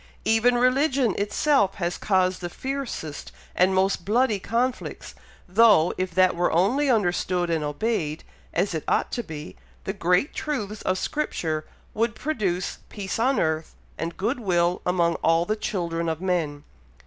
[0.25, 5.13] Even religion itself has caused the fiercest and most bloody conflicts,
[5.47, 10.33] though, if that were only understood and obeyed as it ought to be, the great
[10.33, 16.09] truths of Scripture would produce peace on earth, and good will among all the children
[16.09, 16.63] of men."